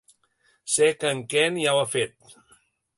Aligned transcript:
Sé 0.77 0.89
que 1.03 1.13
en 1.17 1.23
Ken 1.35 1.63
ja 1.67 1.77
ho 1.77 1.85
ha 1.85 1.87
fet. 1.95 2.37